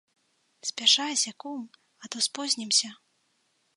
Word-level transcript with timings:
Спяшайся, 0.69 1.31
кум, 1.43 1.61
а 2.05 2.11
то 2.15 2.25
спознімся. 2.29 2.89